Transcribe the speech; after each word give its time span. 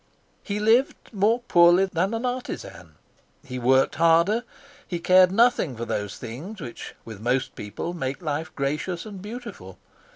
He 0.41 0.59
lived 0.59 0.95
more 1.13 1.41
poorly 1.41 1.85
than 1.85 2.15
an 2.15 2.25
artisan. 2.25 2.95
He 3.45 3.59
worked 3.59 3.93
harder. 3.93 4.43
He 4.87 4.97
cared 4.97 5.31
nothing 5.31 5.77
for 5.77 5.85
those 5.85 6.17
things 6.17 6.59
which 6.59 6.95
with 7.05 7.19
most 7.21 7.53
people 7.53 7.93
make 7.93 8.19
life 8.19 8.51
gracious 8.55 9.05
and 9.05 9.21
beautiful. 9.21 9.77